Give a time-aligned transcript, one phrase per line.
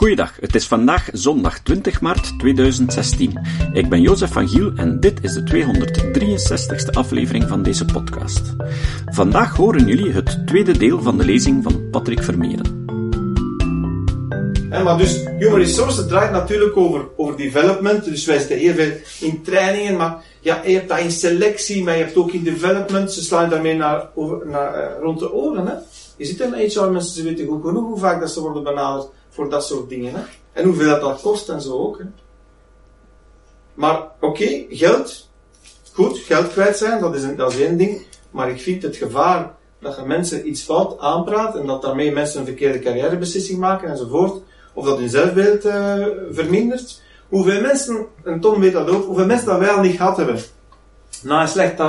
[0.00, 3.40] Goeiedag, het is vandaag zondag 20 maart 2016.
[3.72, 8.42] Ik ben Jozef van Giel en dit is de 263ste aflevering van deze podcast.
[9.06, 12.84] Vandaag horen jullie het tweede deel van de lezing van Patrick Vermeeren.
[14.68, 18.04] maar dus Human Resources draait natuurlijk over, over development.
[18.04, 21.96] Dus wij zitten heel veel in trainingen, maar ja, je hebt dat in selectie, maar
[21.96, 23.12] je hebt ook in development.
[23.12, 25.66] Ze slaan daarmee naar, over, naar, uh, rond de oren.
[25.66, 25.74] Hè?
[26.16, 29.08] Je zit in HR mensen, ze weten goed genoeg hoe vaak dat ze worden benaderd
[29.30, 30.14] voor dat soort dingen.
[30.14, 30.22] Hè?
[30.52, 31.98] En hoeveel dat, dat kost en zo ook.
[31.98, 32.04] Hè?
[33.74, 35.28] Maar oké, geld.
[35.92, 38.06] Goed, geld kwijt zijn, dat is, een, dat is één ding.
[38.30, 42.40] Maar ik vind het gevaar dat je mensen iets fout aanpraat en dat daarmee mensen
[42.40, 44.42] een verkeerde carrièrebeslissing maken enzovoort.
[44.74, 47.02] Of dat hun zelfbeeld uh, vermindert.
[47.28, 50.40] Hoeveel mensen, en Tom weet dat ook, hoeveel mensen dat wij al niet gehad hebben.
[51.22, 51.80] Na een slecht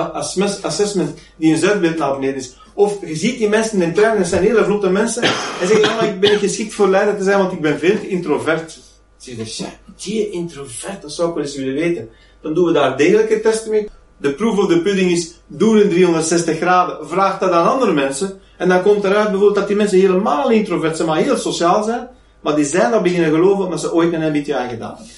[0.61, 2.60] assessment die een zelfbeeld naar beneden is.
[2.73, 5.95] Of je ziet die mensen in tuin, dat zijn hele vlotte mensen, en zeggen, ja,
[5.95, 8.79] maar ik ben geschikt voor leider te zijn, want ik ben veel introvert.
[9.17, 9.69] Zeg je, ja,
[10.03, 12.09] die introvert, dat zou ik wel eens willen weten.
[12.41, 13.89] Dan doen we daar degelijke testen mee.
[14.17, 18.39] De proef of de pudding is, doe een 360 graden, vraag dat aan andere mensen,
[18.57, 22.07] en dan komt eruit bijvoorbeeld dat die mensen helemaal introvert zijn, maar heel sociaal zijn,
[22.39, 25.15] maar die zijn dat beginnen geloven omdat ze ooit een MBTI gedaan hebben.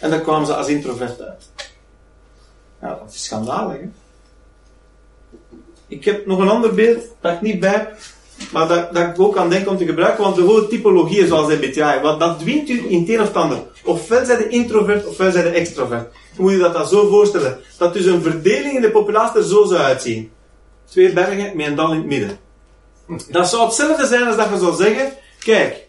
[0.00, 1.50] En dan kwamen ze als introvert uit.
[2.80, 3.88] Ja, dat is schandalig, hè?
[5.92, 7.96] Ik heb nog een ander beeld dat ik niet bij heb,
[8.52, 11.52] maar dat, dat ik ook aan denk om te gebruiken, want de hele typologieën zoals
[11.52, 13.58] MBTI, wat dat dwingt u in het een of ander.
[13.84, 16.12] Ofwel zijn de introvert, ofwel zijn de extrovert.
[16.36, 19.64] Moet je dat dan zo voorstellen, dat dus een verdeling in de populatie er zo
[19.64, 20.30] zou uitzien.
[20.90, 22.38] Twee bergen met een dal in het midden.
[23.30, 25.86] Dat zou hetzelfde zijn als dat je zou zeggen, kijk,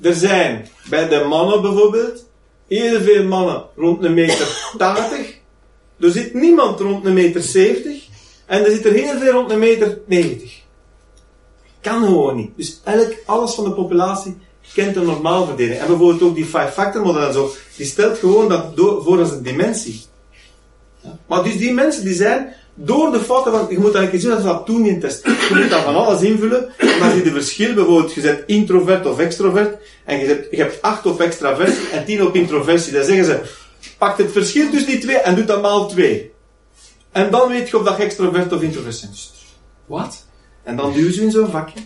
[0.00, 2.26] er zijn bij de mannen bijvoorbeeld,
[2.68, 5.40] heel veel mannen rond een meter 80.
[6.00, 8.10] Er zit niemand rond een meter 70.
[8.52, 10.60] En er zit er heel veel rond een meter 90.
[11.80, 12.50] Kan gewoon niet.
[12.56, 14.36] Dus elk, alles van de populatie
[14.74, 15.78] kent een normaal verdeling.
[15.78, 19.30] En bijvoorbeeld ook die five-factor model en zo, die stelt gewoon dat door, voor als
[19.30, 20.00] een dimensie.
[21.00, 21.18] Ja.
[21.26, 24.40] Maar dus die mensen die zijn, door de fouten van, je moet eigenlijk zien dat
[24.40, 25.24] ze dat toen in test.
[25.24, 29.06] Je moet dan van alles invullen, en dan zie je verschil, bijvoorbeeld, je zet introvert
[29.06, 32.92] of extrovert, en je, zet, je hebt 8 op extraversie en 10 op introversie.
[32.92, 33.40] Dan zeggen ze,
[33.98, 36.31] pak het verschil tussen die twee en doe dat maal 2.
[37.12, 39.30] En dan weet je of dat je extrovert of introvert bent.
[39.86, 40.24] Wat?
[40.62, 41.80] En dan duw ze in zo'n vakje.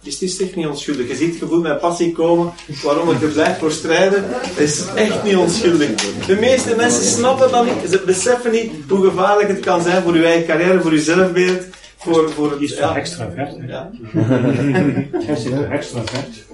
[0.00, 1.08] Dus het is echt niet onschuldig.
[1.08, 2.52] Je ziet het gevoel met passie komen,
[2.82, 4.24] waarom ik er blijf voor strijden.
[4.26, 5.94] Het is echt niet onschuldig.
[6.26, 7.90] De meeste mensen snappen dat niet.
[7.90, 11.64] Ze beseffen niet hoe gevaarlijk het kan zijn voor je eigen carrière, voor je zelfbeeld.
[11.96, 12.96] Voor, voor het, is ja.
[12.96, 13.56] extravert.
[13.66, 13.90] Ja.
[15.34, 16.44] is extravert.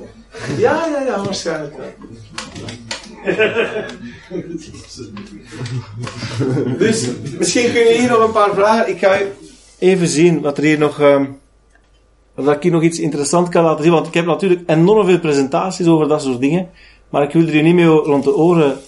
[0.58, 1.88] Ja, ja, ja, waarschijnlijk wel.
[6.78, 7.08] dus
[7.38, 8.88] misschien kun je hier nog een paar vragen.
[8.88, 9.18] Ik ga
[9.78, 11.00] even zien wat er hier nog.
[11.00, 11.38] Um,
[12.34, 13.92] dat ik hier nog iets interessants kan laten zien.
[13.92, 16.70] Want ik heb natuurlijk enorm veel presentaties over dat soort dingen.
[17.08, 18.80] Maar ik wil er niet mee rond de oren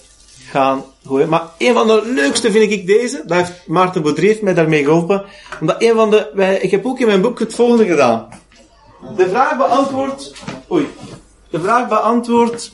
[0.49, 1.29] gaan gooien.
[1.29, 3.23] Maar een van de leukste vind ik deze.
[3.25, 5.23] Dat heeft Maarten Baudry mij daarmee geholpen.
[5.59, 6.29] Omdat een van de.
[6.33, 8.27] Wij, ik heb ook in mijn boek het volgende gedaan.
[9.15, 10.33] De vraag beantwoord.
[10.71, 10.87] Oei.
[11.49, 12.71] De vraag beantwoord.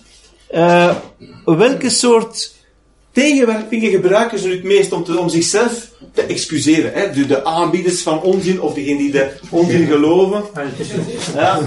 [0.52, 0.96] Uh,
[1.46, 2.54] welke soort
[3.12, 6.94] tegenwerpingen gebruiken ze nu het meest om, te, om zichzelf te excuseren?
[6.94, 7.12] Hè?
[7.12, 10.44] De, de aanbieders van onzin of degenen die de onzin geloven.
[11.34, 11.60] Ja.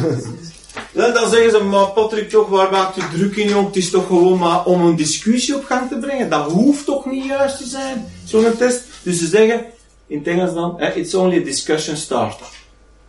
[0.92, 3.66] Dan, dan zeggen ze, maar Patrick, toch, waar maakt u druk in, jong?
[3.66, 6.30] Het is toch gewoon maar om een discussie op gang te brengen.
[6.30, 8.82] Dat hoeft toch niet juist te zijn, zo'n test.
[9.02, 9.64] Dus ze zeggen,
[10.06, 12.46] in het Engels dan, it's only a discussion starter.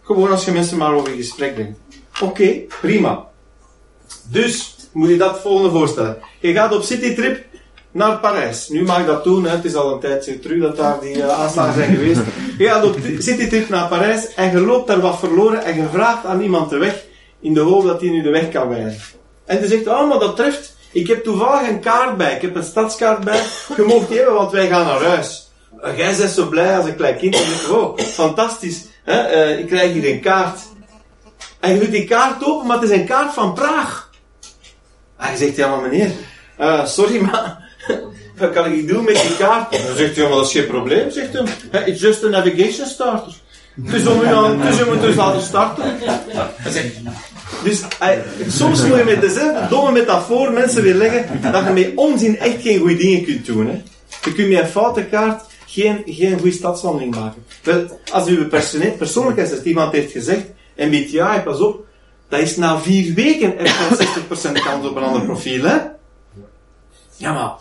[0.03, 1.79] Gewoon als je mensen maar over in gesprek brengt.
[2.13, 3.27] Oké, okay, prima.
[4.23, 6.17] Dus, moet je dat volgende voorstellen.
[6.39, 7.45] Je gaat op citytrip
[7.91, 8.67] naar Parijs.
[8.69, 9.49] Nu mag dat doen, hè.
[9.49, 12.21] het is al een tijdje terug dat daar die uh, aanslagen zijn geweest.
[12.57, 16.25] Je gaat op citytrip naar Parijs en je loopt daar wat verloren en je vraagt
[16.25, 17.03] aan iemand de weg
[17.39, 19.01] in de hoop dat hij nu de weg kan wijzen.
[19.45, 22.55] En die zegt, oh maar dat treft, ik heb toevallig een kaart bij, ik heb
[22.55, 23.41] een stadskaart bij,
[23.77, 25.51] je mag die hebben want wij gaan naar huis.
[25.81, 29.31] En jij bent zo blij als een klein kind en zegt, oh, fantastisch, hè?
[29.31, 30.59] Uh, ik krijg hier een kaart.
[31.59, 34.02] En je doet die kaart open, maar het is een kaart van Praag.
[35.17, 36.11] En je zegt, ja maar meneer,
[36.59, 37.69] uh, sorry maar,
[38.37, 39.71] wat kan ik doen met die kaart?
[39.71, 41.83] Dan zegt hij, maar dat is geen probleem, zegt hij.
[41.85, 43.33] It's just a navigation starter.
[43.75, 45.83] Dus om je, aan, dus je moet dus laten starten.
[47.63, 47.83] Dus
[48.47, 52.61] soms moet je met dezelfde domme metafoor mensen weer leggen dat je met onzin echt
[52.61, 53.67] geen goede dingen kunt doen.
[53.67, 53.81] Hè.
[54.23, 57.43] Je kunt met een foute kaart geen, geen goede stadswandeling maken.
[57.63, 58.47] Wel, als uw
[58.97, 60.43] persoonlijkheid iemand heeft gezegd,
[60.75, 61.85] MBTI, pas op,
[62.29, 64.01] dat is na vier weken echt
[64.49, 65.77] 60% kans op een ander profiel, hè?
[67.17, 67.51] Ja, maar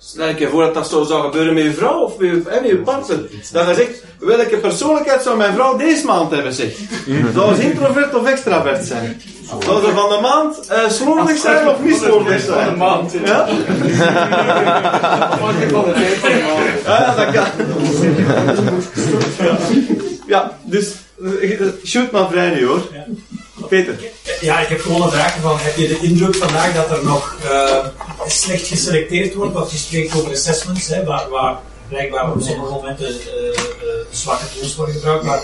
[0.00, 2.60] Stel je voor dat dat zo zou gebeuren met je vrouw of met je, hè,
[2.60, 3.18] met je partner.
[3.52, 6.72] Dat je zegt, welke persoonlijkheid zou mijn vrouw deze maand hebben, zeg?
[7.34, 9.22] Zou ze introvert of extravert zijn?
[9.64, 12.64] Zou ze van de maand eh slordig zijn of niet slordig zijn?
[12.64, 13.40] Van de maand, Ja?
[15.30, 16.84] Afhankelijk van de tijd van de maand.
[16.84, 17.46] Ja, ja, dat kan.
[19.46, 19.58] Ja,
[20.26, 20.94] ja dus
[21.40, 22.82] eh, shoot maar vrij nu hoor.
[23.66, 23.98] Peter.
[24.40, 27.36] Ja, ik heb gewoon een vraag van, heb je de indruk vandaag dat er nog
[27.50, 27.86] eh,
[28.26, 29.52] slecht geselecteerd wordt?
[29.52, 31.58] Want je spreekt over assessments, hè, waar, waar
[31.88, 33.64] blijkbaar op sommige momenten eh, eh,
[34.10, 35.24] zwakke tools worden gebruikt.
[35.24, 35.42] Maar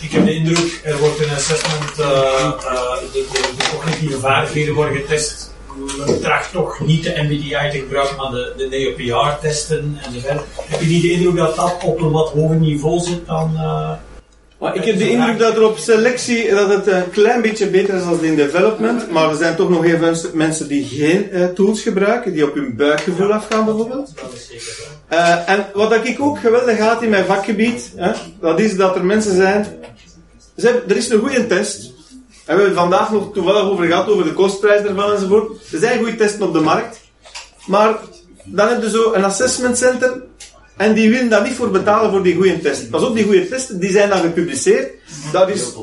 [0.00, 2.54] ik heb de indruk, er wordt een assessment, de,
[3.12, 3.24] de,
[3.70, 5.48] cognitieve vaardigheden worden getest.
[5.98, 10.44] Men tracht toch niet de MBTI te gebruiken, maar de, de NeoPR-testen en de verder.
[10.56, 13.56] Heb je niet de indruk dat dat op een wat hoger niveau zit dan...
[14.60, 17.94] Maar ik heb de indruk dat er op selectie dat het een klein beetje beter
[17.94, 19.10] is dan in development.
[19.10, 22.76] Maar er zijn toch nog veel mensen die geen eh, tools gebruiken, die op hun
[22.76, 24.12] buikgevoel afgaan bijvoorbeeld.
[25.08, 29.04] Eh, en wat ik ook geweldig haat in mijn vakgebied, hè, dat is dat er
[29.04, 29.66] mensen zijn.
[30.88, 31.84] Er is een goede test.
[31.84, 35.72] En we hebben het vandaag nog toevallig over gehad, over de kostprijs ervan enzovoort.
[35.72, 37.00] Er zijn goede testen op de markt.
[37.66, 37.98] Maar
[38.44, 40.22] dan heb je zo een assessment center.
[40.80, 42.90] En die willen daar niet voor betalen voor die goede test.
[42.90, 44.92] Pas op, die goede testen die zijn dan gepubliceerd.
[45.32, 45.74] Dat is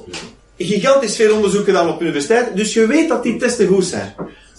[0.57, 2.55] gigantisch veel onderzoeken dan op universiteit.
[2.55, 4.15] Dus je weet dat die testen goed zijn.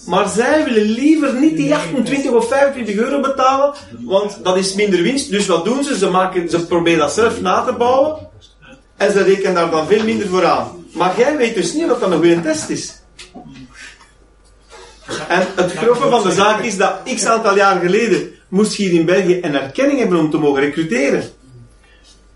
[0.07, 3.75] Maar zij willen liever niet die 28 of 25 euro betalen,
[4.05, 5.31] want dat is minder winst.
[5.31, 5.99] Dus wat doen ze?
[5.99, 8.29] Ze, maken, ze proberen dat zelf na te bouwen
[8.97, 10.87] en ze rekenen daar dan veel minder voor aan.
[10.93, 13.03] Maar jij weet dus niet wat dat een goede test is.
[15.29, 19.01] En het grove van de zaak is dat x aantal jaar geleden moest je hier
[19.01, 21.23] in België een erkenning hebben om te mogen recruteren.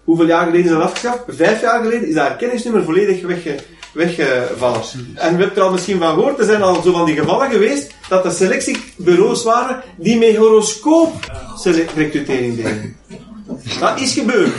[0.05, 1.21] Hoeveel jaar geleden is dat afgeschaft?
[1.29, 3.57] Vijf jaar geleden is dat erkenningsnummer volledig wegge,
[3.93, 4.81] weggevallen.
[5.15, 7.51] En we hebben er al misschien van gehoord, er zijn al zo van die gevallen
[7.51, 11.13] geweest, dat er selectiebureaus waren die met horoscoop
[11.95, 12.97] recrutering deden.
[13.81, 14.53] Dat is gebeurd.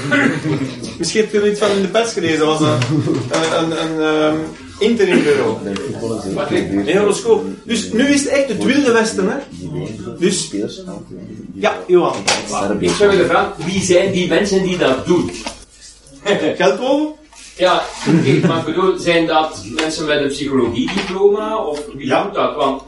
[0.98, 2.78] Misschien heb je er iets van in de pers gelezen, dat was een,
[3.32, 4.38] een, een, een ehm,
[4.84, 5.58] interimbureau.
[6.86, 7.46] Een horoscoop.
[7.64, 9.38] Dus nu is het echt het wilde westen, hè.
[10.20, 10.52] Dus,
[11.54, 12.16] ja, Johan.
[12.80, 15.32] Ik zou willen vragen, wie zijn die mensen die dat doen?
[16.58, 17.22] Geldwolven?
[17.58, 17.84] Ja,
[18.48, 22.24] maar ik bedoel, zijn dat mensen met een psychologiediploma of wie Ja.
[22.24, 22.56] doet dat?
[22.56, 22.82] Want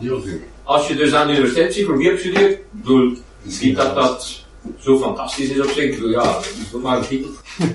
[0.63, 3.17] als je dus aan de universiteit psychologie hebt gestudeerd, bedoel,
[3.61, 4.44] niet dat dat
[4.79, 6.37] zo fantastisch is op zich, ja,
[6.73, 7.29] een titel.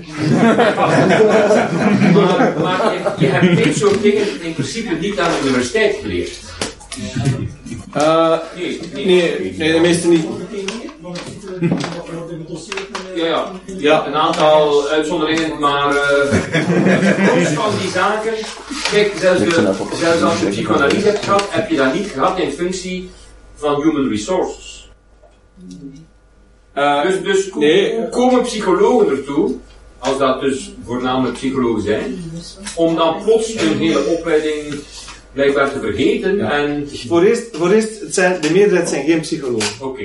[2.13, 6.39] maar maar je, je hebt dit soort dingen in principe niet aan de universiteit geleerd.
[7.91, 10.25] Eh, Nee, nee, nee, nee, de meeste niet.
[13.15, 13.51] Ja, ja.
[13.77, 14.07] Ja.
[14.07, 18.33] Een aantal uitzonderingen, maar eh los van die zaken.
[18.91, 22.51] Kijk, zelfs, de, zelfs als je psychoanalyse hebt gehad, heb je dat niet gehad in
[22.51, 23.09] functie
[23.55, 24.80] van human resources.
[26.73, 27.95] Eh, Dus, dus Nee.
[27.95, 29.51] hoe komen psychologen ertoe,
[29.99, 32.31] als dat dus voornamelijk psychologen zijn,
[32.75, 34.75] om dan plots hun hele opleiding
[35.33, 36.89] blijkbaar te vergeten en...
[37.07, 39.85] voor eerst, voor eerst het zijn, de meerderheid zijn geen psychologen.
[39.85, 40.03] Oké.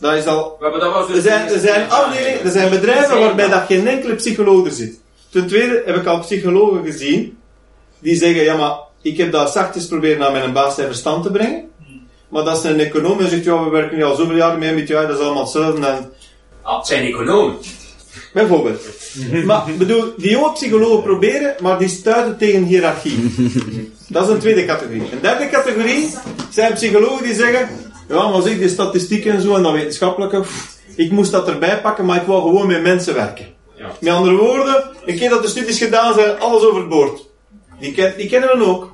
[0.00, 1.16] Dat is al Maar dat was dus...
[1.16, 5.00] Er zijn, er zijn afdelingen, er zijn bedrijven waarbij dat geen enkele psycholoog er zit.
[5.30, 7.38] Ten tweede heb ik al psychologen gezien
[7.98, 11.30] die zeggen, ja maar, ik heb dat zachtjes proberen naar mijn baas zijn verstand te
[11.30, 11.70] brengen.
[12.28, 14.88] Maar dat is een econoom en zegt, ja we werken al zoveel jaar mee met
[14.88, 15.86] jou, dat is allemaal hetzelfde.
[15.86, 16.10] En,
[16.62, 17.56] Ah, het zijn economen.
[18.32, 18.80] bijvoorbeeld.
[19.44, 23.34] maar, bedoel, die jonge psychologen proberen, maar die stuiten tegen hiërarchie.
[24.08, 25.00] Dat is een tweede categorie.
[25.12, 26.14] Een derde categorie
[26.50, 27.68] zijn psychologen die zeggen,
[28.08, 31.80] ja maar zeg, die statistieken en zo en dat wetenschappelijke, pff, ik moest dat erbij
[31.80, 33.46] pakken, maar ik wil gewoon met mensen werken.
[33.76, 33.86] Ja.
[34.00, 37.27] Met andere woorden, een keer dat de studies gedaan zijn, alles overboord.
[37.80, 38.92] Die, ken, die kennen we ook.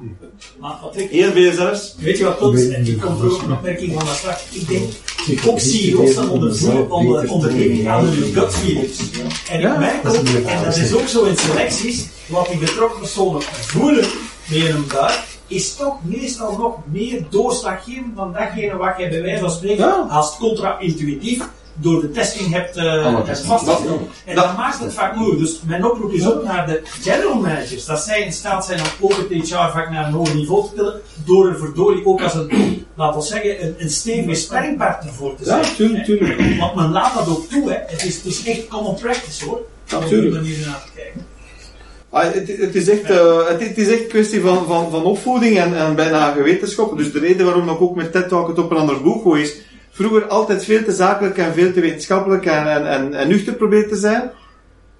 [0.61, 1.95] Maar wat ik Heel veel zelfs.
[1.99, 2.69] Weet je wat dat is?
[2.69, 4.43] En die komt ook een opmerking van dat straks.
[4.53, 4.91] Ik denk,
[5.47, 8.99] ook CEO's staan onder, voer- onder, onderhevig aan hun gut feelings.
[9.51, 10.15] En ik merk ook,
[10.47, 14.05] en dat is ook zo in selecties, wat die betrokken personen voelen
[14.51, 19.41] met hun buik, is toch meestal nog meer doorslaggevend dan datgene wat je bij wijze
[19.41, 20.07] van spreken Ja.
[20.11, 21.43] als contra-intuïtief
[21.75, 24.01] door de testing hebt, uh, hebt vastgesteld.
[24.25, 25.41] En dat maakt het vaak moeilijk.
[25.41, 28.87] Dus mijn oproep is ook naar de general managers, dat zij in staat zijn om
[29.01, 32.87] ook het HR-vak naar een hoger niveau te tillen, door er verdorie ook als een,
[32.95, 35.63] laten we zeggen, een, een stevige sparringpartner voor te zijn.
[35.63, 36.59] Ja, tuurlijk, tuurlijk.
[36.59, 37.79] Want men laat dat ook toe, hè.
[37.87, 39.57] Het is, het is echt common practice hoor.
[39.57, 40.35] Om op die Natuurlijk.
[40.35, 41.27] manier naar te kijken.
[42.15, 45.59] Ah, het, het, is echt, eh, het, het is echt kwestie van, van, van opvoeding
[45.59, 46.97] en, en bijna gewetenschap.
[46.97, 49.43] Dus de reden waarom ik ook met TED Talk het op een ander boek gooi
[49.43, 49.57] is,
[49.95, 53.89] vroeger altijd veel te zakelijk en veel te wetenschappelijk en, en, en, en nuchter proberen
[53.89, 54.31] te zijn.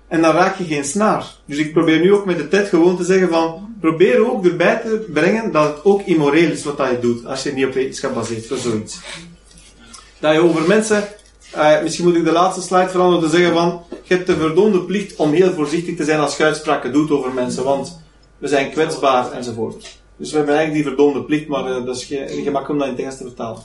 [0.09, 1.25] En dan raak je geen snaar.
[1.47, 4.77] Dus ik probeer nu ook met de TED gewoon te zeggen van, probeer ook erbij
[4.77, 8.15] te brengen dat het ook immoreel is wat je doet, als je niet op wetenschap
[8.15, 9.01] baseert voor zoiets.
[10.21, 11.05] Dat je over mensen
[11.57, 14.81] Uh, misschien moet ik de laatste slide veranderen te zeggen van, je hebt de verdoende
[14.81, 18.01] plicht om heel voorzichtig te zijn als je uitspraken doet over mensen, want
[18.39, 19.99] we zijn kwetsbaar enzovoort.
[20.17, 22.87] Dus we hebben eigenlijk die verdoende plicht, maar uh, dat is geen, gemakkelijk om dat
[22.87, 23.63] in het Engels te vertalen.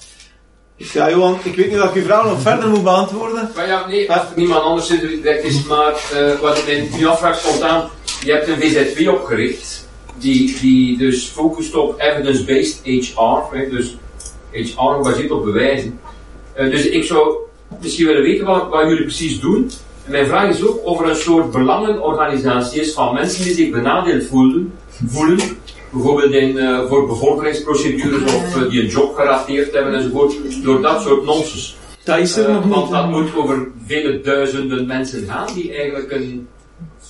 [0.80, 3.50] Ja, Johan, ik weet niet dat ik je vraag nog verder moet beantwoorden.
[3.56, 7.40] Maar ja, nee, als niemand anders direct is, maar uh, wat ik me nu afvraag
[7.40, 7.90] spontaan,
[8.24, 13.98] je hebt een VZW opgericht, die, die dus focust op evidence-based HR, dus
[14.52, 16.00] HR gebaseerd op bewijzen.
[16.58, 17.36] Uh, dus ik zou
[17.82, 19.72] misschien willen weten wat, wat jullie precies doen.
[20.06, 23.70] En mijn vraag is ook of er een soort belangenorganisatie is van mensen die zich
[23.70, 24.74] benadeeld voelen,
[25.08, 25.40] voelen
[25.90, 31.02] bijvoorbeeld in, uh, voor bevorderingsprocedures of uh, die een job gerateerd hebben enzovoort, door dat
[31.02, 31.78] soort nonsens.
[32.04, 32.74] Dat is er nog niet.
[32.74, 36.48] Want dat moet over vele duizenden mensen gaan die eigenlijk een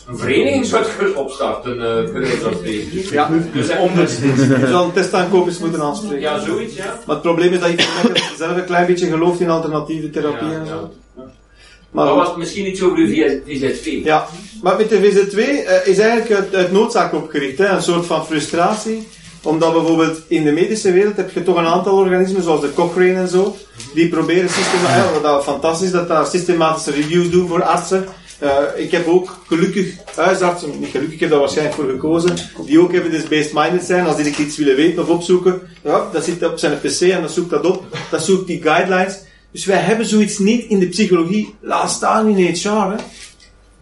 [0.09, 6.19] een vereniging zou opstarten, uh, Ja, dus om Je zal een testaankoop moeten aanspreken.
[6.19, 6.99] Ja, zoiets, ja.
[7.05, 10.67] Maar het probleem is dat je zelf een klein beetje gelooft in alternatieve therapie en
[10.67, 10.91] zo.
[11.91, 14.03] Maar, maar was misschien iets over de VZ2?
[14.03, 14.27] Ja,
[14.61, 17.67] maar met de VZ2 uh, is eigenlijk het, het noodzaak opgericht, hè?
[17.67, 19.07] een soort van frustratie
[19.43, 23.13] omdat bijvoorbeeld in de medische wereld heb je toch een aantal organismen, zoals de Cochrane
[23.13, 23.55] en zo,
[23.93, 28.05] die proberen systematisch, dat fantastisch dat daar systematische reviews doen voor artsen,
[28.43, 32.79] uh, ik heb ook gelukkig huisartsen, niet gelukkig, ik heb daar waarschijnlijk voor gekozen, die
[32.79, 34.05] ook evidence-based minded zijn.
[34.05, 37.29] Als die iets willen weten of opzoeken, ja, dat zit op zijn pc en dan
[37.29, 37.83] zoekt dat op.
[38.11, 39.19] Dat zoekt die guidelines.
[39.51, 42.67] Dus wij hebben zoiets niet in de psychologie, laat staan in HR.
[42.67, 42.95] Hè.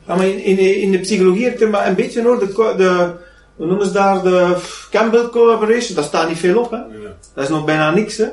[0.07, 3.11] Ja, maar in, in, in, de psychologie heb je maar een beetje hoor, de, de
[3.55, 4.57] hoe noemen ze daar, de
[4.91, 6.71] Campbell Collaboration, daar staat niet veel op.
[6.71, 6.79] Hè.
[7.33, 8.17] Dat is nog bijna niks.
[8.17, 8.27] Hè.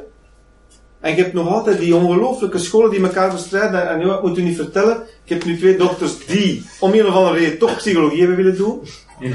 [1.00, 3.88] En je hebt nog altijd die ongelooflijke scholen die elkaar bestrijden.
[3.88, 7.06] En, nu, ik moet u niet vertellen, ik heb nu twee dochters die, om een
[7.06, 8.80] of andere reden, toch psychologie hebben willen doen.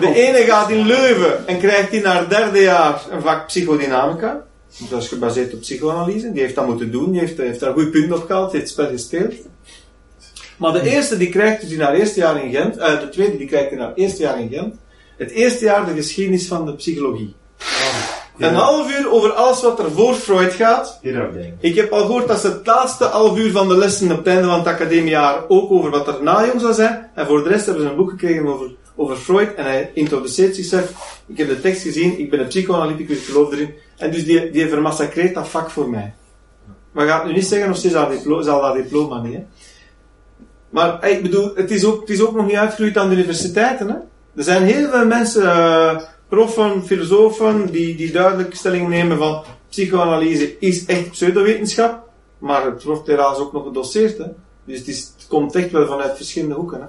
[0.00, 4.44] de ene gaat in Leuven en krijgt in haar derde jaar een vak psychodynamica.
[4.78, 6.32] Dat is gebaseerd op psychoanalyse.
[6.32, 7.10] Die heeft dat moeten doen.
[7.10, 8.50] Die heeft, heeft daar een goed punt op gehaald.
[8.50, 9.34] Die heeft het spel gespeeld.
[10.56, 12.76] Maar de eerste die krijgt dus in haar eerste jaar in Gent.
[12.76, 14.74] Uh, de tweede die krijgt in haar eerste jaar in Gent.
[15.16, 17.34] Het eerste jaar de geschiedenis van de psychologie.
[18.38, 20.98] Een half uur over alles wat er voor Freud gaat.
[21.60, 24.26] Ik heb al gehoord dat ze het laatste half uur van de lessen op het
[24.26, 27.10] einde van het academiejaar ook over wat er na jong zou zijn.
[27.14, 29.54] En voor de rest hebben ze een boek gekregen over, over Freud.
[29.54, 31.20] En hij introduceert zichzelf.
[31.26, 33.74] Ik heb de tekst gezien, ik ben een psychoanalyticus, ik geloof erin.
[33.96, 36.14] En dus die, die vermassacreert dat vak voor mij.
[36.92, 39.40] Maar gaat nu niet zeggen of ze zal, diploma, zal dat diploma niet.
[40.70, 43.88] Maar ik bedoel, het is, ook, het is ook nog niet uitgegroeid aan de universiteiten.
[43.88, 43.96] Hè?
[44.34, 45.42] Er zijn heel veel mensen...
[45.42, 46.00] Uh,
[46.32, 52.08] proffen, filosofen, die, die duidelijk stelling nemen van psychoanalyse is echt pseudowetenschap,
[52.38, 54.18] maar het wordt helaas ook nog gedoseerd.
[54.18, 54.24] Hè.
[54.64, 56.80] Dus het, het komt echt wel vanuit verschillende hoeken.
[56.80, 56.86] Hè.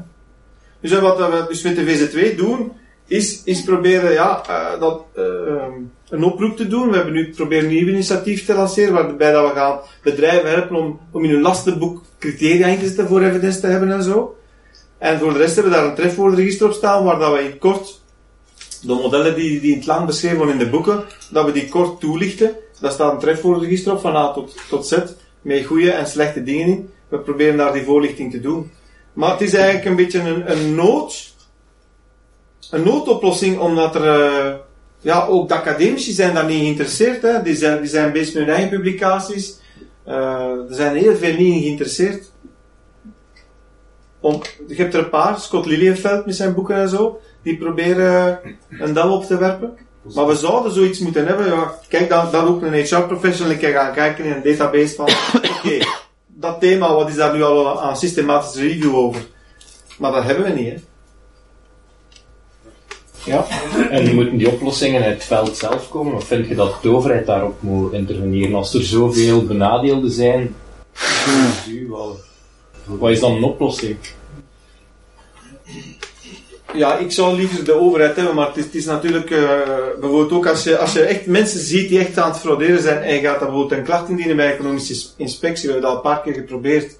[0.83, 2.71] Dus wat we dus met de VZ2 doen,
[3.07, 5.23] is, is proberen ja, uh, dat, uh,
[6.09, 6.89] een oproep te doen.
[6.89, 10.75] We hebben nu proberen een nieuw initiatief te lanceren, waarbij dat we gaan bedrijven helpen
[10.75, 14.37] om, om in hun lastenboek criteria in te zetten voor evidence te hebben en zo.
[14.97, 17.57] En voor de rest hebben we daar een trefwoordenregister op staan, waar dat we in
[17.57, 18.01] kort
[18.81, 21.69] de modellen die, die in het lang beschreven worden in de boeken, dat we die
[21.69, 22.55] kort toelichten.
[22.79, 24.97] Daar staat een trefwoordenregister op van A tot, tot Z,
[25.41, 26.89] met goede en slechte dingen in.
[27.07, 28.71] We proberen daar die voorlichting te doen.
[29.13, 31.33] Maar het is eigenlijk een beetje een, een nood,
[32.71, 34.53] een noodoplossing, omdat er, uh,
[34.99, 37.41] ja, ook de academici zijn daar niet geïnteresseerd, hè.
[37.41, 39.59] Die zijn, die zijn bezig met hun eigen publicaties.
[40.07, 40.13] Uh,
[40.69, 42.31] er zijn heel veel niet geïnteresseerd.
[44.19, 48.39] Om, je hebt er een paar, Scott Lilienfeld met zijn boeken en zo die proberen
[48.69, 49.77] een dam op te werpen.
[50.13, 51.45] Maar we zouden zoiets moeten hebben.
[51.45, 55.09] Ja, kijk dan, dan ook een HR-professional een keer gaan kijken in een database van,
[55.49, 55.85] oké,
[56.43, 59.25] dat thema, wat is daar nu al aan systematische review over?
[59.97, 60.75] Maar dat hebben we niet, hè.
[63.25, 63.45] Ja.
[63.89, 66.13] En moeten die oplossingen uit het veld zelf komen?
[66.13, 68.55] Of vind je dat de overheid daarop moet interveneren?
[68.55, 70.55] Als er zoveel benadeelden zijn,
[72.85, 73.97] wat is dan een oplossing?
[76.73, 79.59] Ja, ik zou liever de overheid hebben, maar het is, het is natuurlijk, uh,
[79.99, 83.01] bijvoorbeeld ook als je, als je echt mensen ziet die echt aan het frauderen zijn
[83.01, 86.11] en je gaat dan bijvoorbeeld een klacht indienen bij economische inspectie, we hebben dat al
[86.11, 86.97] een paar keer geprobeerd,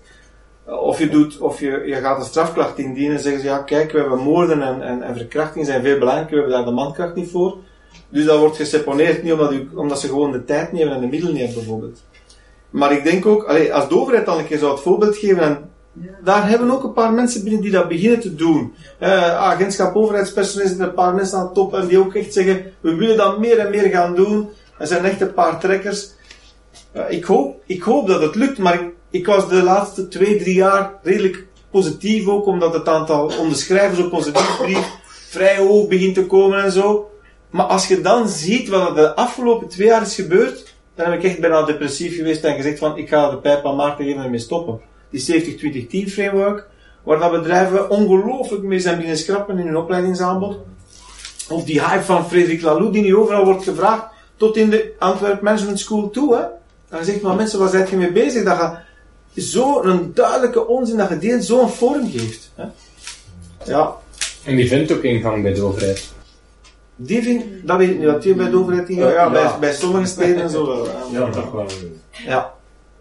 [0.66, 3.58] eh, of je doet, of je, je gaat een strafklacht indienen en zeggen ze, ja
[3.58, 6.82] kijk, we hebben moorden en, en, en verkrachtingen zijn veel belangrijker, we hebben daar de
[6.82, 7.58] mankracht niet voor.
[8.10, 11.04] Dus dat wordt geseponeerd, niet omdat, u, omdat ze gewoon de tijd niet hebben en
[11.04, 12.04] de middelen niet hebben bijvoorbeeld.
[12.70, 15.44] Maar ik denk ook, allee, als de overheid dan een keer zou het voorbeeld geven
[15.44, 15.72] en
[16.24, 18.74] daar hebben ook een paar mensen binnen die dat beginnen te doen.
[19.00, 22.74] Uh, agentschap overheidspersoneel zitten een paar mensen aan het top en die ook echt zeggen,
[22.80, 24.50] we willen dat meer en meer gaan doen.
[24.78, 26.10] Er zijn echt een paar trekkers.
[26.96, 30.38] Uh, ik, hoop, ik hoop dat het lukt, maar ik, ik was de laatste twee,
[30.38, 34.32] drie jaar redelijk positief ook, omdat het aantal onderschrijvers op onze
[34.62, 37.12] brief vrij hoog begint te komen en zo.
[37.50, 41.20] Maar als je dan ziet wat er de afgelopen twee jaar is gebeurd, dan heb
[41.20, 44.20] ik echt bijna depressief geweest en gezegd van, ik ga de pijp aan Maarten geven
[44.20, 44.82] en ermee stoppen.
[45.14, 46.68] Die 70-20-10 framework,
[47.04, 50.58] waar dat bedrijven ongelooflijk mee zijn binnen schrappen in hun opleidingsaanbod.
[51.50, 54.06] Of die hype van Frederik Laloux, die nu overal wordt gevraagd,
[54.36, 56.42] tot in de Antwerp Management School toe, hè.
[56.90, 58.44] Dan zegt maar mensen, waar zijn je mee bezig?
[58.44, 58.78] Dat
[59.32, 62.52] je zo'n duidelijke onzin, dat je die zo'n vorm geeft.
[62.56, 62.66] Hè?
[63.66, 63.96] Ja,
[64.44, 66.12] En die vindt ook ingang bij de overheid.
[66.96, 69.12] die vind, dat weet ik niet, wat die bij de overheid ingaat.
[69.12, 69.30] Ja, Ja.
[69.30, 70.88] bij, bij sommige steden en zo wel.
[71.12, 71.68] Ja, toch wel.
[72.26, 72.54] Ja.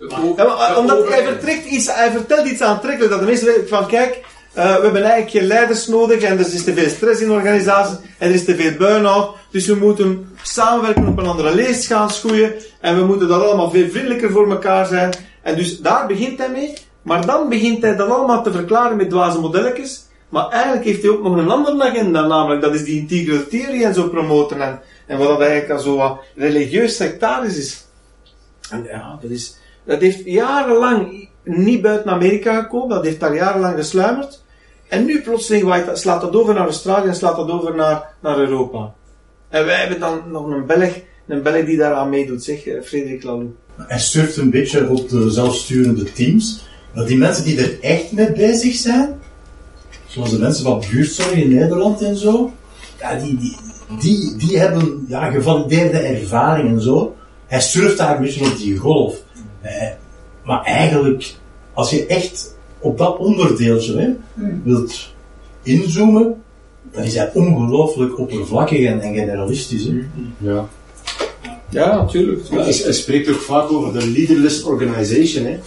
[0.09, 3.69] Ja, maar, eh, omdat hij, vertrekt iets, hij vertelt iets aantrekkelijk, dat de mensen weten
[3.69, 4.21] van kijk,
[4.53, 7.97] eh, we hebben eigenlijk geen leiders nodig en er is te veel stress in organisaties
[8.19, 12.11] en er is te veel burn-out, dus we moeten samenwerken op een andere leest gaan
[12.11, 15.13] schoeien en we moeten dat allemaal veel vriendelijker voor elkaar zijn.
[15.43, 19.11] En dus daar begint hij mee, maar dan begint hij dat allemaal te verklaren met
[19.11, 23.01] dwaze modelletjes, maar eigenlijk heeft hij ook nog een andere agenda, namelijk dat is die
[23.01, 27.57] integral theory en zo promoten en, en wat dat eigenlijk al zo wat religieus sectarisch
[27.57, 27.87] is.
[28.71, 33.75] En ja, dat is, dat heeft jarenlang niet buiten Amerika gekomen, dat heeft daar jarenlang
[33.77, 34.43] gesluimerd.
[34.89, 38.39] En nu plotseling dat- slaat dat over naar Australië en slaat dat over naar, naar
[38.39, 38.95] Europa.
[39.49, 40.91] En wij hebben dan nog een Belg,
[41.27, 43.51] een Belg die daaraan meedoet, zeg, eh, Frederik Laloux.
[43.77, 46.65] Hij surft een beetje op de zelfsturende teams.
[46.95, 49.21] Maar die mensen die er echt mee bezig zijn,
[50.07, 52.53] zoals de mensen van buurtzorg in Nederland en zo,
[52.99, 53.57] ja, die, die,
[54.01, 57.17] die, die hebben ja, gevalideerde ervaring en zo.
[57.47, 59.22] Hij surft daar een beetje op die golf.
[59.63, 59.89] Eh,
[60.45, 61.35] maar eigenlijk,
[61.73, 64.09] als je echt op dat onderdeeltje hè,
[64.65, 65.15] wilt
[65.63, 66.43] inzoomen,
[66.93, 69.85] dan is hij ongelooflijk oppervlakkig en, en generalistisch.
[69.85, 70.03] Hè.
[70.39, 70.69] Ja.
[71.69, 72.49] Ja, natuurlijk.
[72.49, 75.45] Hij, hij spreekt ook vaak over de leaderless organization.
[75.45, 75.59] Hè.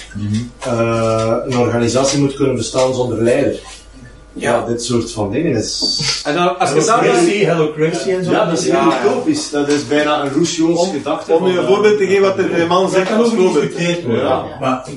[0.60, 3.60] Eh, een organisatie moet kunnen bestaan zonder leider.
[4.38, 6.22] Ja, dit soort van dingen is...
[6.26, 8.32] En dan, als je daar Hello Crazy en zo.
[8.32, 9.50] Ja, dat is heel utopisch.
[9.50, 11.34] Dat is bijna een Rousseau's gedachte.
[11.34, 14.08] om van, een voorbeeld te geven wat de man zegt als voorbeeld.
[14.60, 14.88] Maar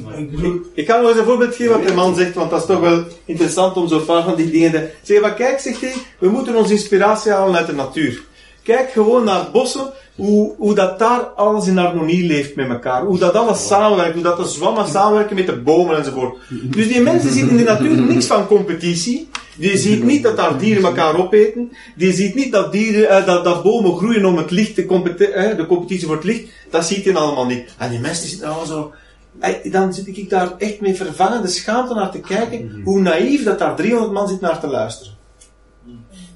[0.74, 2.80] Ik kan nog eens een voorbeeld geven wat de man zegt, want dat is toch
[2.80, 5.26] wel interessant om zo'n paar van die dingen te zeggen.
[5.26, 8.22] Maar kijk, zegt hij, we moeten onze inspiratie halen uit de natuur.
[8.62, 13.04] Kijk gewoon naar bossen, hoe, hoe dat daar alles in harmonie leeft met elkaar.
[13.04, 16.36] Hoe dat alles samenwerkt, hoe dat de zwammen samenwerken met de bomen enzovoort.
[16.64, 19.28] Dus die mensen zien in de natuur niks van competitie.
[19.56, 21.72] Die ziet niet dat daar dieren elkaar opeten.
[21.96, 25.24] Die ziet niet dat, dieren, eh, dat, dat bomen groeien om het licht, de, competi-
[25.24, 26.44] eh, de competitie voor het licht.
[26.70, 27.74] Dat ziet hij allemaal niet.
[27.78, 28.92] En die mensen zitten nou zo...
[29.40, 33.58] Ey, Dan zit ik daar echt met vervangende schaamte naar te kijken, hoe naïef dat
[33.58, 35.12] daar 300 man zit naar te luisteren.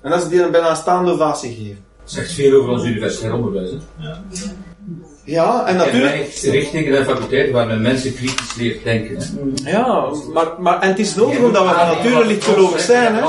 [0.03, 1.79] En dat ze die een bijna staande ovatie geven.
[2.05, 3.71] Zegt veel over ons universitair onderwijs.
[3.71, 3.77] Hè?
[5.25, 6.38] Ja, en En natuurlijk...
[6.43, 9.17] richtingen en faculteiten waar men mensen kritisch leert denken.
[9.17, 9.71] Hè?
[9.71, 13.21] Ja, maar, maar en het is nodig omdat we van nature lichtgelovig zijn, hè.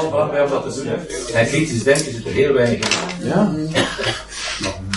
[1.34, 3.28] En kritisch denken zit er heel weinig in.
[3.28, 3.52] Ja.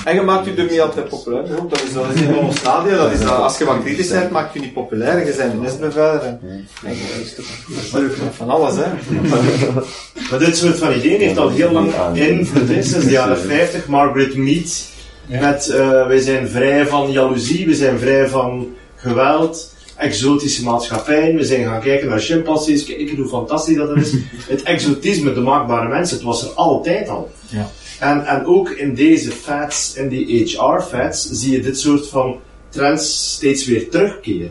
[0.07, 1.49] En je maakt je er niet altijd populair.
[1.49, 1.55] hè.
[1.69, 2.97] Dat is, dat is niet ons nadeel.
[2.97, 5.19] Dat is, dat als je wat kritisch bent, maak je niet populair.
[5.27, 5.91] Je bent een
[7.37, 8.85] toch van alles, hè.
[10.31, 12.69] Maar dit soort van ideeën heeft al heel lang invloed.
[12.69, 12.83] hè.
[12.83, 14.85] Sinds de jaren 50, Margaret Mead.
[15.27, 18.67] Met, eh, wij zijn vrij van jaloezie, we zijn vrij van
[18.97, 21.37] geweld, exotische maatschappijen.
[21.37, 24.13] We zijn gaan kijken naar chimpansees, kijken hoe fantastisch dat is.
[24.49, 27.31] Het exotisme, de maakbare mensen, het was er altijd al.
[27.49, 27.71] Ja.
[28.01, 33.33] En, en ook in deze fats, in die HR-fats, zie je dit soort van trends
[33.35, 34.51] steeds weer terugkeren.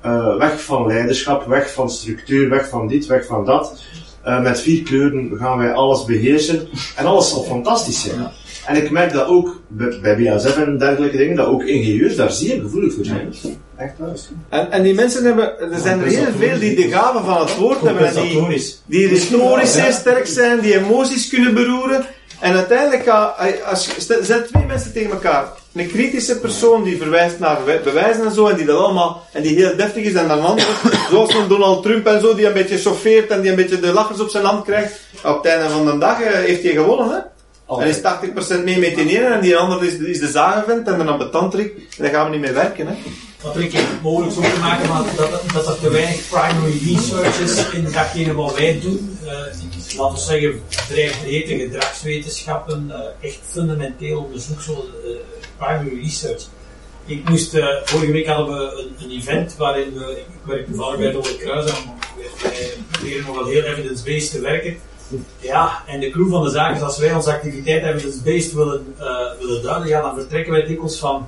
[0.00, 3.82] Eh, weg van leiderschap, weg van structuur, weg van dit, weg van dat.
[4.22, 6.68] Eh, met vier kleuren gaan wij alles beheersen.
[6.96, 8.30] En alles zal fantastisch zijn.
[8.66, 12.30] En ik merk dat ook bij, bij BASF en dergelijke dingen, dat ook ingenieurs daar
[12.30, 13.34] zeer gevoelig voor zijn.
[13.76, 14.16] Echt waar.
[14.48, 17.56] En, en die mensen hebben, er zijn er heel veel die de gave van het
[17.56, 18.12] woord hebben en
[18.86, 19.08] die, die
[19.66, 22.04] zeer sterk zijn, die emoties kunnen beroeren.
[22.40, 23.34] En uiteindelijk, ga,
[23.70, 25.44] als je, twee mensen tegen elkaar.
[25.74, 29.42] Een kritische persoon die verwijst naar be- bewijzen en zo, en die dat allemaal, en
[29.42, 30.66] die heel deftig is, en dan een andere,
[31.10, 33.92] zoals een Donald Trump en zo, die een beetje chauffeert en die een beetje de
[33.92, 35.00] lachers op zijn hand krijgt.
[35.24, 37.18] Op het einde van de dag eh, heeft hij gewonnen, hè.
[37.80, 40.98] En is 80% mee met die ene, en die andere is, is de zagenvent en
[40.98, 41.76] de ambetantrik.
[41.76, 42.94] En daar gaan we niet mee werken, hè.
[43.42, 47.40] Wat ik het mogelijk zo te maken van dat, dat er te weinig primary research
[47.40, 49.18] is in datgene wat wij doen.
[49.24, 49.30] Eh,
[49.96, 54.84] laten we zeggen, bedrijfsbreedte gedragswetenschappen, eh, echt fundamenteel onderzoek, zo
[55.56, 56.42] primary research.
[57.06, 60.98] Ik moest, eh, vorige week hadden we een, een event waarin we, ik werk toevallig
[60.98, 61.76] bij Rode Kruis en
[62.42, 64.76] wij proberen nog wel heel evidence-based te werken.
[65.38, 69.06] Ja, en de crew van de zaak is als wij onze activiteit evidence-based willen, eh,
[69.38, 71.26] willen duiden, ja, dan vertrekken wij dikwijls van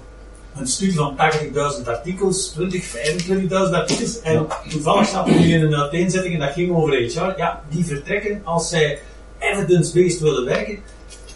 [0.56, 4.20] een studie van 80.000 artikels, 20, 25.000 artikels.
[4.20, 7.34] En toevallig zaten we nu in een uiteenzetting en dat ging over HR.
[7.36, 8.98] Ja, die vertrekken als zij
[9.38, 10.78] evidence-based willen werken,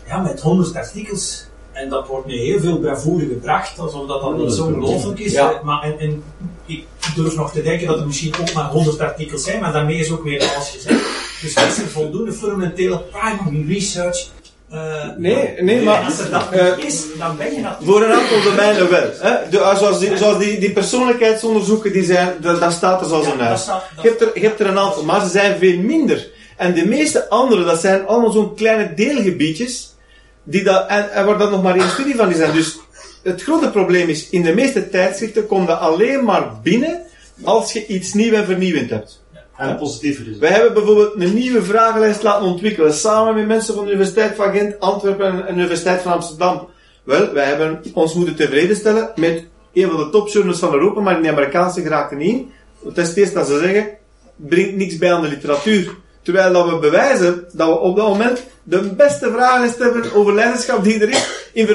[0.07, 1.47] ja, met 100 artikels.
[1.73, 5.19] en dat wordt nu heel veel bij voeren gebracht, alsof dat dan niet zo ongelooflijk
[5.19, 5.33] is.
[5.33, 5.61] Ja.
[5.63, 6.23] Maar en, en
[6.67, 9.99] ik durf nog te denken dat er misschien ook maar 100 artikels zijn, maar daarmee
[9.99, 11.18] is ook weer alles gezegd.
[11.43, 14.29] Dus is er voldoende fundamentele primary research?
[14.71, 18.13] eh, Nee, nee, maar, Als er dat eh, is, dan ben je dat Voor een
[18.13, 19.11] aantal domeinen wel.
[19.19, 19.49] Hè?
[19.51, 23.33] De, ah, zoals die, zoals die, die persoonlijkheidsonderzoeken, die zijn, dat staat er zoals Ja,
[23.33, 23.65] een huis.
[23.65, 26.29] dat- Je hebt, er, je hebt er een aantal, maar ze zijn veel minder.
[26.57, 29.95] En de meeste andere, dat zijn allemaal zo'n kleine deelgebiedjes,
[30.43, 32.53] die dat, en, en waar dat nog maar één studie van is.
[32.53, 32.79] Dus
[33.23, 37.03] het grote probleem is, in de meeste tijdschriften komt dat alleen maar binnen
[37.45, 39.23] als je iets nieuw en vernieuwend hebt.
[39.59, 40.41] En positief resultaat.
[40.41, 44.53] Wij hebben bijvoorbeeld een nieuwe vragenlijst laten ontwikkelen, samen met mensen van de Universiteit van
[44.53, 46.69] Gent, Antwerpen en de Universiteit van Amsterdam.
[47.03, 51.17] Wel, wij hebben ons moeten tevreden stellen met een van de topjournals van Europa, maar
[51.17, 52.47] in de Amerikaanse geraken niet
[52.83, 53.89] dat is het eerste dat ze zeggen,
[54.37, 55.97] brengt niks bij aan de literatuur.
[56.29, 60.85] Terwijl dat we bewijzen dat we op dat moment de beste vragenlijst hebben over leiderschap
[60.85, 61.29] die er is.
[61.53, 61.69] In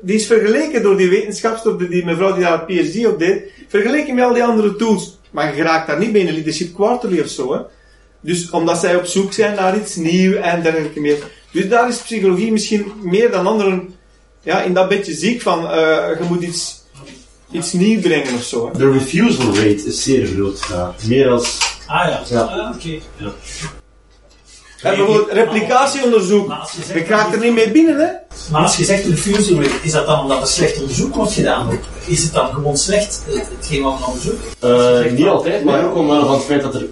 [0.00, 4.14] die is vergeleken door die wetenschapster, die mevrouw die daar een PhD op deed, vergeleken
[4.14, 5.18] met al die andere tools.
[5.30, 7.52] Maar je raakt daar niet bij in een leadership quarterly of zo.
[7.52, 7.60] Hè.
[8.20, 11.18] Dus omdat zij op zoek zijn naar iets nieuws en dergelijke meer.
[11.50, 13.94] Dus daar is psychologie misschien meer dan anderen
[14.42, 16.82] ja, in dat beetje ziek van, eh, je moet iets,
[17.50, 18.66] iets nieuws brengen of zo.
[18.72, 18.78] Hè.
[18.78, 20.94] De refusal rate is zeer groot daar.
[21.08, 21.74] Meer als...
[21.86, 22.40] Ah ja, Ja.
[22.40, 22.98] Ah, oké.
[23.16, 23.32] Ja.
[24.86, 26.52] En bijvoorbeeld replicatieonderzoek.
[26.94, 28.06] Je raakt er niet mee binnen, hè?
[28.52, 31.78] Maar als je zegt refusal rate, is dat dan omdat er slecht onderzoek wordt gedaan?
[32.06, 34.42] Is het dan gewoon slecht, het- hetgeen wat men onderzoekt?
[34.60, 36.86] Eh, niet altijd, maar ook omwille van het feit dat er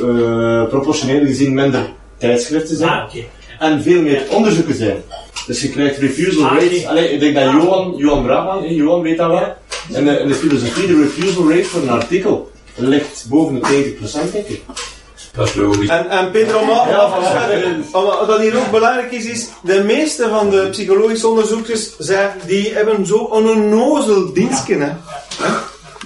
[0.00, 2.90] eh, eh, proportioneel gezien minder tijdschriften zijn.
[2.90, 3.24] Ah, oké.
[3.58, 4.96] en veel meer onderzoeken zijn.
[5.46, 6.86] Dus je krijgt refusal Ah, rates.
[6.86, 9.54] Allee, ik denk dat Johan, Johan Brabant, hè, Johan weet dat wel.
[9.98, 14.32] In de, in de filosofie, de refusal rate voor een artikel ligt boven de 90%
[14.32, 14.60] denk ik.
[15.36, 15.88] Dat is logisch.
[15.88, 16.66] En, en Pedro, om
[17.92, 22.74] wat dat hier ook belangrijk is, is de meeste van de psychologische onderzoekers zijn, die
[22.74, 24.76] hebben zo een onnozel dienstje.
[24.76, 24.92] Hè.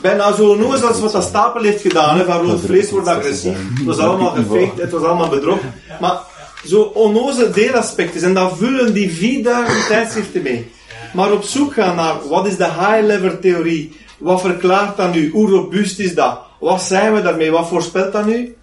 [0.03, 2.19] Bijna zo onnozel als wat dat Stapel heeft gedaan.
[2.19, 3.57] Hè, van rood vlees wordt agressief.
[3.75, 5.59] Het was allemaal gefaked, het was allemaal bedrog.
[6.01, 6.19] Maar
[6.67, 8.23] zo onnozel deelaspecten.
[8.23, 10.71] En daar vullen die 4000 tijdschriften mee.
[11.13, 13.97] Maar op zoek gaan naar wat is de high-level theorie?
[14.19, 15.31] Wat verklaart dat nu?
[15.31, 16.39] Hoe robuust is dat?
[16.61, 17.51] Wat zijn we daarmee?
[17.51, 18.55] Wat voorspelt dat nu?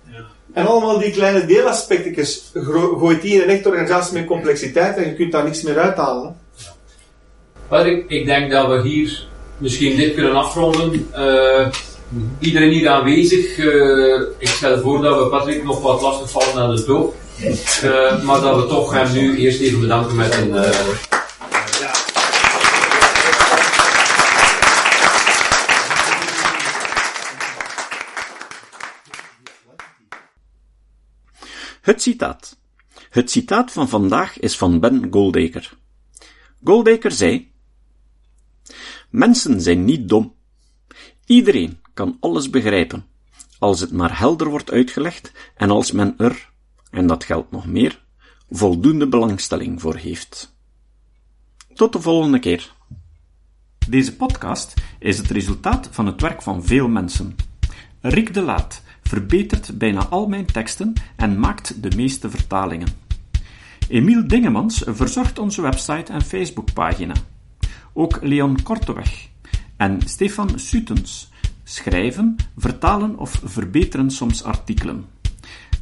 [0.54, 2.52] En allemaal die kleine deelaspectjes
[3.00, 6.36] gooit die in een echte organisatie met complexiteit en je kunt daar niks meer uithalen.
[7.70, 11.08] Maar ik, ik denk dat we hier misschien dit kunnen afronden.
[11.12, 11.68] Eh,
[12.40, 13.58] iedereen hier aanwezig.
[13.58, 17.16] eh, ik stel voor dat we Patrick nog wat lastig vallen naar de doop.
[17.84, 20.56] Eh, maar dat we toch hem nu eerst even bedanken met een.
[31.88, 32.58] Het citaat.
[33.10, 35.70] Het citaat van vandaag is van Ben Goldacre.
[36.64, 37.52] Goldacre zei:
[39.10, 40.34] Mensen zijn niet dom.
[41.26, 43.06] Iedereen kan alles begrijpen,
[43.60, 46.50] als het maar helder wordt uitgelegd en als men er,
[46.92, 48.04] en dat geldt nog meer,
[48.50, 50.56] voldoende belangstelling voor heeft.
[51.74, 52.74] Tot de volgende keer.
[53.90, 57.36] Deze podcast is het resultaat van het werk van veel mensen.
[58.02, 62.88] Rick de Laat verbetert bijna al mijn teksten en maakt de meeste vertalingen.
[63.88, 67.14] Emiel Dingemans verzorgt onze website en Facebookpagina.
[67.94, 69.28] Ook Leon Korteweg
[69.78, 71.30] en Stefan Sutens
[71.64, 75.06] schrijven, vertalen of verbeteren soms artikelen.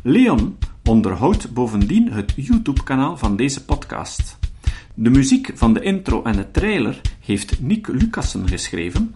[0.02, 4.38] Leon onderhoudt bovendien het YouTube-kanaal van deze podcast.
[4.94, 9.16] De muziek van de intro en de trailer heeft Nick Lucassen geschreven